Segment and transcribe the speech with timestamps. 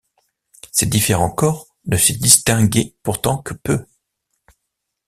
[0.71, 3.85] Ces différents corps ne se distinguaient pourtant que peu.